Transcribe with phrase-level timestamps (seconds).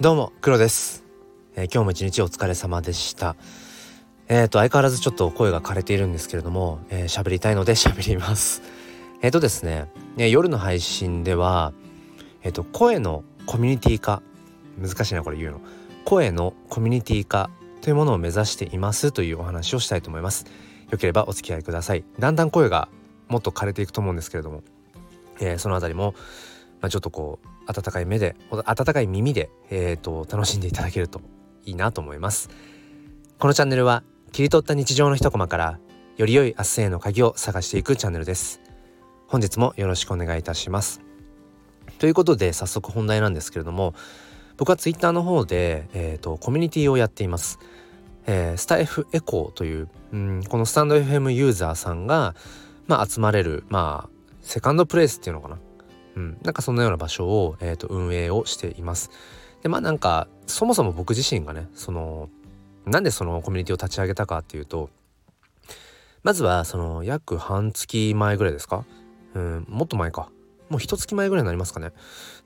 [0.00, 1.04] どうも黒です、
[1.56, 3.36] えー、今日も一日お疲れ様でした。
[4.28, 8.62] えっ、ー、と相変わらずちょっと声が枯れているんですけれども喋、えー、りたいので 喋ります。
[9.20, 11.74] えっ、とですね、え夜の配信では
[12.42, 14.22] えっ、と声のコミュニティ化
[14.78, 15.60] 難しいなこれ言うの。
[16.06, 17.50] 声のコミュニティ化
[17.82, 20.46] というものを目指していますというお話をしたいと思います。
[20.90, 22.04] よければお付き合いください。
[22.18, 22.88] だんだん声が
[23.28, 24.62] もっと枯れていくと思うんですけれども、
[25.40, 26.14] えー、そのあたりも、
[26.80, 31.20] まあ、ちょっとこう温かい目で温かい耳で、えーと、楽しんでいただけると
[31.64, 32.50] いいなと思います。
[33.38, 34.02] このチャンネルは
[34.32, 35.78] 切り取った日常の一コマから
[36.16, 38.60] より良い明日への鍵を探していくチャンネルです。
[39.26, 41.00] 本日もよろしくお願いいたします。
[41.98, 43.94] ということで早速本題なんですけれども
[44.56, 47.58] 僕はツイッターの方で、えーと、コミュニティをやっています、
[48.26, 52.34] えー、スタイフエコーという、うん、このスタンド FM ユーザーさんが、
[52.86, 55.58] まあ、集まれるまあセカンドプレイスっていうのかな。
[56.16, 59.10] うん、なんかそんなような場所を、えーと、運営をしています。
[59.62, 62.28] でまあなんかそもそも僕自身がねその
[62.86, 64.88] なんでそのコミュニティを立ち上げたかっていうと
[66.22, 68.84] まずはその約半月前ぐらいですか？
[69.34, 70.30] うんもっと前か。
[70.68, 71.90] もう一月前ぐらいになりますかね。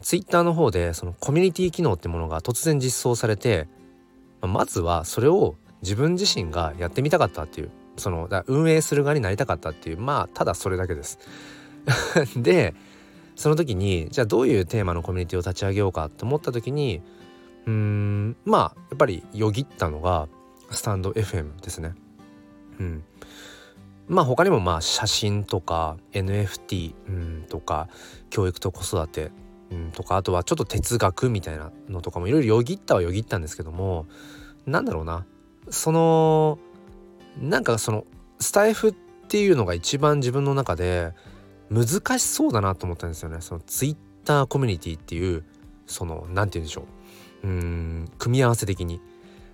[0.00, 3.68] ツイッターの方でそのコミュニティ機能ってものが突然実装されて
[4.40, 11.18] まずはそれを自分自身がやってみたかったっていうその運営する側になりたかったっていうまあただそれだけです。
[12.36, 12.74] で
[13.36, 17.02] その時にじゃあどういうテーマのコミュニティを立ち上げようかと思った時に
[17.66, 20.28] うんまあやっぱりよぎったのが
[20.70, 21.94] スタンド FM ですね。
[22.78, 23.04] うん、
[24.08, 27.88] まあ他にもまあ写真とか NFT、うん、とか
[28.30, 29.30] 教育と子育て、
[29.70, 34.06] うん、とかあとはちょっと哲学みたいなのとかもいろいろよぎったはよぎったんですけども
[34.66, 35.24] なんだろうな
[35.70, 36.58] その
[37.40, 38.04] なんかその
[38.40, 38.92] スタイフっ
[39.28, 41.12] ていうのが一番自分の中で
[41.74, 43.38] 難しそうだなと思ったんですよね。
[43.40, 45.42] そのツイッターコミュニティっていう
[45.86, 46.82] その何て言うんでしょ
[47.42, 47.46] う。
[47.46, 49.00] うん組み合わせ的に、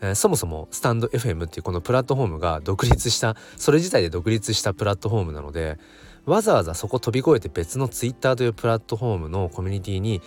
[0.00, 5.78] えー、そもそもスタンド FM っていうこのプラットフォームが独立したそれ自体で独立したプラットフォームなので
[6.24, 10.22] わざわざそこ飛び越えて別のツイッターというプラットフォームのコミュニティに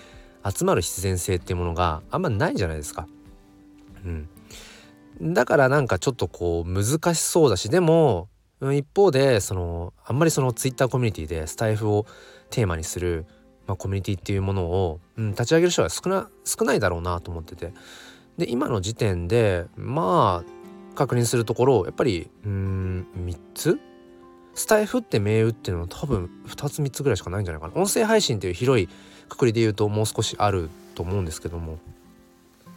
[0.48, 3.08] 集まる必然性っていうものがあんまないじゃないですか。
[4.06, 8.30] うん、だからなんかちょっとこう難しそうだしでも
[8.74, 12.06] 一方でそのあんまりそのツイッターコミュニティでスタイフを
[12.50, 13.26] テーマにする、
[13.68, 17.74] まあ、コミュニティっていうものを、うん、立ち上げる人は少な少ないだろうなと思ってて。
[18.38, 23.80] で今の時点でまあ確認するところやっぱりうん3つ？
[24.54, 27.74] スタイフって銘打っていうのは多分2つ3つぐらいしかないんじゃないかな。
[27.82, 28.90] 音声配信っていう広い
[29.30, 31.78] くくりで言うともう少しあると思うんですけども、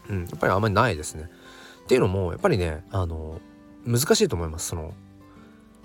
[0.09, 1.31] うん、やっぱりあんまりないですね。
[1.85, 3.41] っていうのもやっぱりねあの
[3.87, 4.93] 難しいと思いますその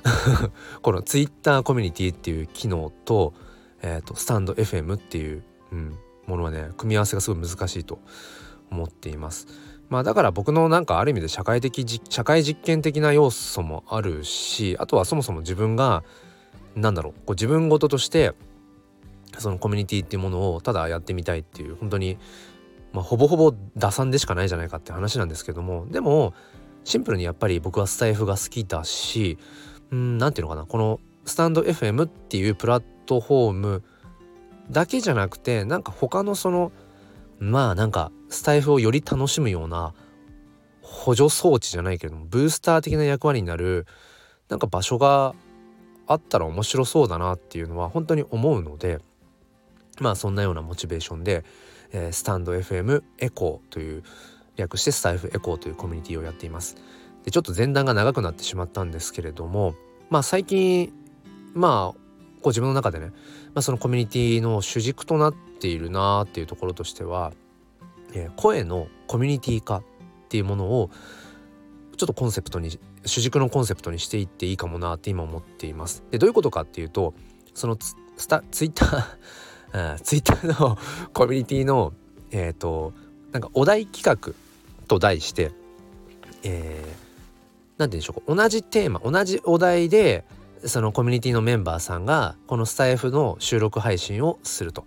[0.82, 3.34] この Twitter コミュニティっていう機能と,、
[3.82, 8.00] えーと、スタンド FM っていう、うん、ものはね組み合わせがすごい難しいと
[8.72, 9.48] 思っています。
[9.90, 16.04] まあだから僕のなんかある意味で社会的社会実験的な要素もあるしあとはそもそも自分が
[16.76, 18.34] 何だろうこう自分事として
[19.38, 22.18] そのコミュニティっていうものをただやってみたいっていう本当に
[22.96, 26.34] まあ、ほぼほぼ打算でしかないじゃないかって話なんですけどもでも
[26.86, 29.38] シンプルにやっぱり僕はスタイフが好きだし
[29.92, 33.84] うん何て言うのかなこのスタンド FM っていうプラットフォーム
[34.70, 36.72] だけじゃなくてなんか他のその
[37.40, 39.94] まあなんかスタイフをより楽しむような
[40.82, 43.86] 補助装置じゃないけれどもブースター的な役割になる
[44.50, 45.34] なんか場所が
[46.08, 49.00] あったら面白そうだなっていうのは本当に思うので
[50.00, 51.44] まあそんなようなモチベーションで、
[51.92, 54.04] えー、スタンド FM エコーという
[54.56, 56.78] 略してスタイフエコーというコミュニティをやっています。
[57.26, 59.76] でちょっと前段が長くなってしまったんですけれども
[60.10, 60.94] まあ最近
[61.54, 62.00] まあ
[62.42, 63.14] こう自分の中でね、ま
[63.56, 67.34] あ、そのコミュニティの主軸となっているなっていうところとしては、
[68.14, 69.84] えー、声のコミュニティ化っ
[70.30, 70.92] ていうものを
[71.98, 76.04] ちょっとコンセプトに主軸のコンセプトにしていっていいかもなって今思っています。
[76.12, 77.14] でどういうことかっていうと
[77.54, 77.96] そのツ
[78.28, 80.78] タツイッター ツイッターの
[81.14, 81.94] コミュニティの
[82.32, 82.94] えっ、ー、と
[83.32, 84.34] なんかお題企画
[84.88, 85.52] と題して、
[86.44, 86.95] えー、
[87.78, 90.26] 何て言うんでしょう同じテーマ同じお題で
[90.66, 94.86] そのコミュニティのメンバーさんがこのスタイフの収録配信をすると。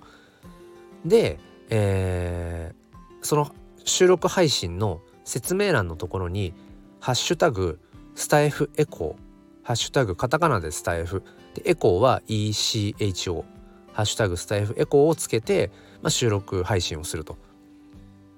[1.04, 1.38] で、
[1.70, 3.54] えー、その
[3.84, 6.52] 収録配信の説明欄のところに
[7.00, 7.78] 「ハッシュタグ
[8.14, 9.22] スタイフエコー」
[9.62, 11.22] 「ハッシュタグカタカナでスタイフ」
[11.54, 13.44] でエコーは ECHO
[13.92, 15.70] 「ハッシュタグスタイフエコー」をつけて、
[16.02, 17.36] まあ、収録配信をすると。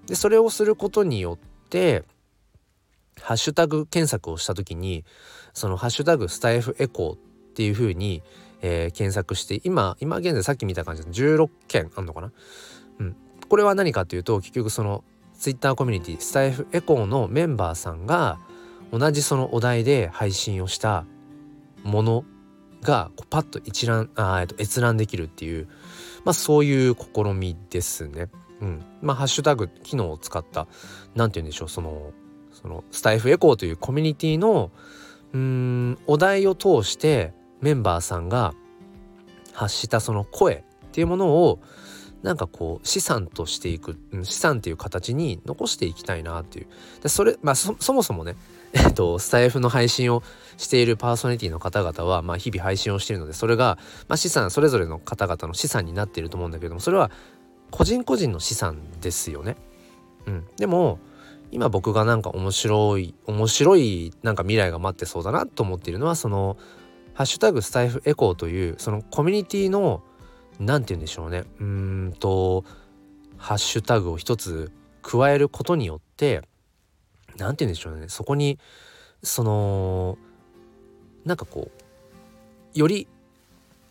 [0.06, 2.04] でそれをすることによって
[3.22, 5.04] ハッシュタグ検索をした時に
[5.52, 7.18] そのハッシュタグスタイフエコーっ
[7.54, 8.22] ていう風に、
[8.62, 12.32] えー、検索して今今現在さっき見た感じで16件あんのかな？
[13.00, 13.16] うん。
[13.48, 15.04] これは何かっていうと結局その
[15.38, 18.38] Twitter コミュニティスタイフエコーのメンバーさんが
[18.92, 21.06] 同じそのお題で配信をした
[21.82, 22.24] もの
[22.82, 25.68] がこうパッと一覧あ、えっと、閲覧できるっていう、
[26.24, 28.28] まあ、そういう試みですね。
[28.60, 30.66] うん、まあハッシュタグ機能を使った
[31.14, 32.12] 何て言うんでしょうその
[32.62, 34.70] そのスタイフエコーというコミュニティの
[35.32, 38.54] うんお題を通してメンバーさんが
[39.52, 41.60] 発したその声っていうものを
[42.22, 46.66] なんかこう資産としていく資産っていう形に残していきたいなっていう
[47.02, 48.36] でそれまあそもそもね
[48.72, 50.22] えっとスタイフの配信を
[50.56, 53.78] しているパーソナリティの方々はまあ日々配信をしているのでそれが
[54.08, 57.10] まあ資産それぞれの方々の資産になっていると思うんだけどもそれは
[57.70, 59.56] 個人個人の資産ですよね。
[60.26, 60.98] うん、でも
[61.52, 66.56] 今僕がなんか面白い面白いなんか未来が待ってそうだなと思っているのはその
[67.14, 70.02] 「ハッシュタグスタイフエコー」というそのコミュニティの
[70.58, 71.44] 何て言うんでしょうね。
[71.60, 72.64] うんと
[73.36, 74.70] ハッシュタグを一つ
[75.02, 76.42] 加えることによって
[77.36, 78.08] 何て言うんでしょうね。
[78.08, 78.58] そこに
[79.22, 80.18] その
[81.24, 81.70] なんかこ
[82.74, 83.08] うより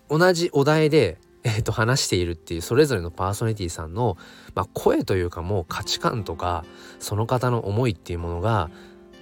[0.09, 4.18] 同じお題でえー、と話しているっていうそれぞれのパーソナリティさんの、
[4.56, 6.65] まあ、声というかもう価値観とか
[7.00, 8.69] その方の思いっていうものが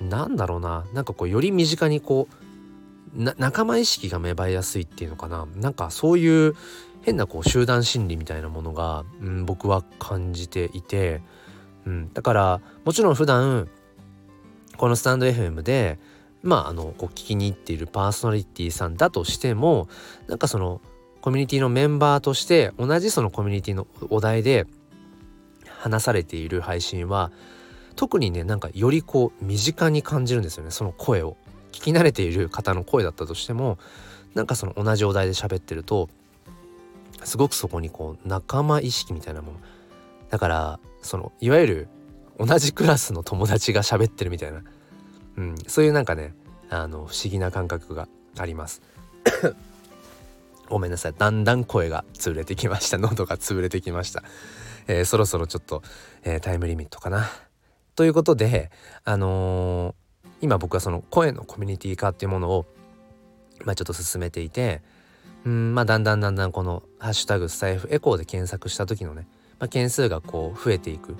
[0.02, 2.48] 何だろうななんかこうより身近にこう
[3.16, 5.48] 仲間意識が芽生えやすいっていうのかな。
[5.56, 6.56] なんかそういう
[7.02, 11.22] 変なこう集団心理みたいなものが、うん、僕は感じていて、
[11.86, 13.70] うん、だからもちろん普段
[14.76, 16.00] このスタンド FM で
[16.44, 19.88] まああのこう聞きに行っているパーソナリティさんだとしても
[20.28, 20.82] なんかその
[21.28, 24.66] コミュニティのメンバーとして同じそのコミュニティのお題で
[25.78, 27.32] 話されている配信は
[27.98, 31.36] 特にねなんかよりこう身近に感じるんですよねその声を。
[31.74, 33.78] 聞き慣れている方の声だったとしても
[34.36, 36.08] なんかその同じお題で喋ってると
[37.26, 39.60] すごくそこにこう仲間意識みたいなもの。
[40.30, 41.88] だからそのいわゆる
[42.40, 44.64] 同じクラスの友達が喋ってるみたいな、
[45.36, 46.34] うん、そういうなんかね
[46.70, 48.08] あの不思議な感覚が
[48.38, 48.82] あります。
[50.70, 51.14] ごめんなさい。
[51.18, 52.98] だんだん声が潰れてきました。
[53.00, 54.24] 喉が潰れてきました、
[54.88, 55.84] えー、そろそろちょっと、
[56.24, 57.30] えー、タイムリミットかな。
[57.96, 58.72] ということで
[59.06, 62.66] あのー、今僕はその声のコミュニティ化っていうものを
[63.66, 64.84] まあちょっと進めていて
[65.46, 69.28] うんまあだんだんだんだんこの「ハッシュタグスタイフエコー」で検索した時のね、
[69.60, 71.16] まあ、件数がこう増えていく。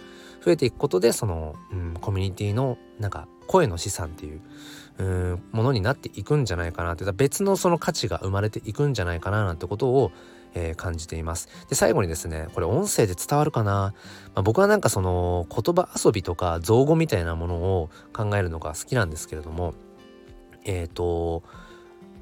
[0.48, 4.40] 増えていくことでその、うん、コミュニティのなんか声の資産っていう
[5.00, 10.12] うんものになっていくんじゃないかなって別のその価値が生まれていくんじゃないかななんてことを、
[10.56, 11.50] えー、感じています。
[11.70, 13.94] で最後にですねこれ音声で伝わるかな、ま
[14.36, 19.76] あ、僕はなんかその言葉遊びとか造語みたいなものを考えるのが好きなんですけれども
[20.66, 21.44] えっ、ー、と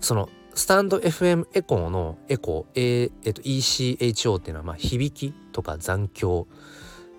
[0.02, 6.48] そのスタンド FM エコーのエコー、えーと、ECHO っていうのはまあ響きとか残響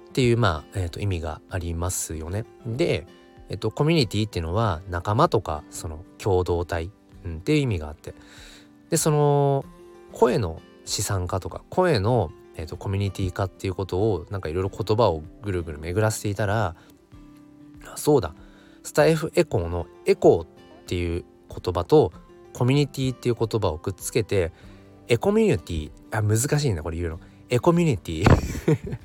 [0.09, 2.45] っていうまあ、えーと意味がありますよね。
[2.67, 3.07] で
[3.49, 6.91] えっと、コミュニティっていうのは仲間とかその共同体、
[7.25, 8.15] うん、っていう意味があって。
[8.91, 9.65] でその
[10.13, 16.77] 声の資産化とか声の、えっと、コミュニティ化っていうことをなんかいろいろ言葉をぐるぐる巡らせていたら
[17.97, 18.35] そうだ。
[18.83, 20.47] スタイフエコーのエコーっ
[20.87, 22.13] ていう言葉と
[22.53, 24.53] コミュニティっていう言葉をくっつけて
[25.09, 27.21] エコミュニティあ難しいなこれ言うの。
[27.49, 28.25] エコミュニティ。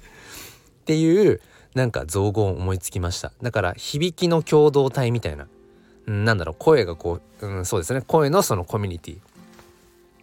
[0.81, 1.41] っていう
[1.75, 3.31] なんか造語を思いつきました。
[3.41, 5.47] だから響きの共同体みたいな、
[6.07, 6.55] うん、なんだろう。
[6.57, 8.01] 声がこう、うん、そうですね。
[8.01, 9.17] 声のそのコミュニティ。
[9.17, 9.19] っ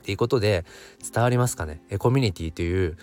[0.02, 0.64] ていうことで
[1.12, 1.82] 伝わりますかね。
[1.90, 2.96] エコミュニティという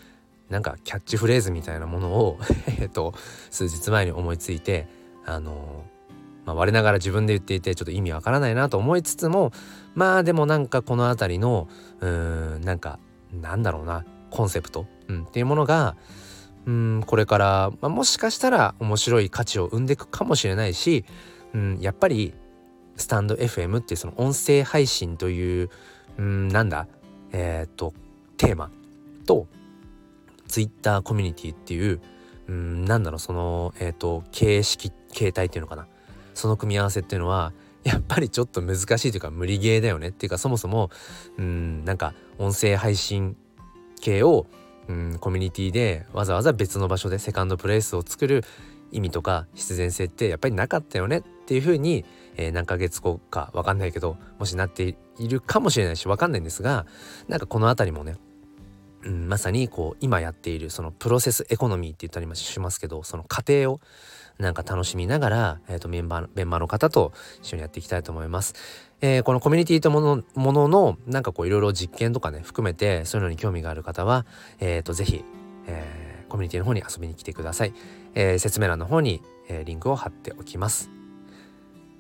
[0.50, 2.40] なんかキャッチフレーズみたいなものを
[2.80, 3.14] えっと
[3.52, 4.88] 数日前に思いついて
[5.26, 5.84] あの
[6.46, 9.52] まあ、我ながら自分で言っていてちょっと意味わからないなと思いつつも
[9.96, 11.68] まあでもなんかこの辺りの
[12.00, 13.00] うーんなんか
[13.34, 14.06] なんだろうな。
[14.36, 15.96] コンセプト、うん、っていうものが
[16.66, 21.06] うんこれから、まあ、もしかしたら面白い価値を生んでいくかもしれないし、
[21.54, 22.34] うん、やっぱり
[22.98, 25.70] スタンド FM っていうその音声配信という
[26.18, 26.88] うんなんだ
[27.32, 27.94] えっ、と
[28.38, 28.72] テーマ
[29.26, 29.48] と
[30.48, 32.02] Twitter コミュニティっていう
[32.48, 35.88] うんなんだろうそのえっ、と形式形態っていうのかな。
[36.36, 37.54] その組み合わせっていうのは
[37.84, 40.90] やっぱりちょっと難しいというか無理ゲーだよねっていうかそもそも
[41.38, 43.38] うんなんか音声配信
[44.02, 44.46] 系を
[44.88, 48.44] うんコミュニティでわざわざ別の場所でセカンドプレイスを作る
[48.92, 52.06] 意味とか必然性ってやっぱりなかったよねっていうふうに、
[52.38, 56.86] えー、何ヶ月後か分かんないけどもしなっているかもしれないし分かんないんですが
[57.28, 58.16] なんかこの辺りもね、
[59.04, 63.82] うん、まさにこう今やっているそのプロセスエコノミーって言ったりもしますけどその過程を
[64.38, 68.54] なんか楽しみながら、えーと、メンバーメンバーの方と一緒にやっていきたいと思います。
[69.08, 74.26] えー、このコミュニティとものもののなんかこういろいろ実験とかね含めてそういうのに興味がある方は、
[74.60, 75.24] えーと、ぜひ、
[75.68, 77.74] えー、コミュニティの方に遊びに来てください、
[78.16, 80.90] えー、説明欄の方に、えー、リンクを貼っておきます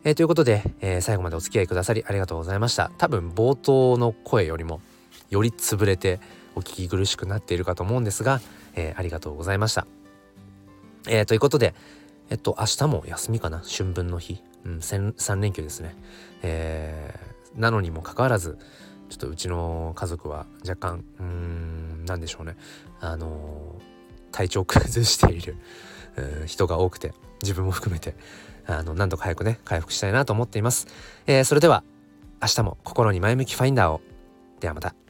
[0.03, 4.81] えー、ということで、えー、最後までお付き合いくださりありがとうございました多分冒頭の声よりも
[5.29, 6.19] より潰れて
[6.55, 8.39] お聞き苦しくなっているかと思うんですが、
[8.75, 9.85] えー、ありがとうございました。
[11.07, 11.75] えー、ということで、
[12.29, 13.59] えっと、明日も休みかな？
[13.59, 14.41] 春分の日。
[14.65, 15.95] うん、3連休ですね。
[16.47, 18.57] えー、なのにもかかわらず、
[19.09, 22.55] ちょっとうちの家族は若干、うーん、何でしょうね。
[22.99, 23.83] あのー、
[24.31, 25.57] 体調崩している、
[26.45, 28.15] 人が多くて、自分も含めて、
[28.67, 30.87] あの、なんとか早くね、回復したいなと思っています。
[31.25, 31.83] えー、それでは、
[32.41, 34.01] 明日も心に前向きファインダーを。
[34.59, 35.04] ではまた。